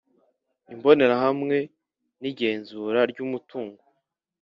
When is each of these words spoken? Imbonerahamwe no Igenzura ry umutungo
Imbonerahamwe 0.73 1.57
no 2.19 2.25
Igenzura 2.31 2.99
ry 3.11 3.19
umutungo 3.25 3.81